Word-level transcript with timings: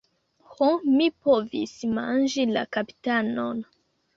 Ho, 0.53 0.69
mi 0.95 1.09
povis 1.27 1.75
manĝi 1.99 2.49
la 2.57 2.67
kapitanon. 2.79 3.63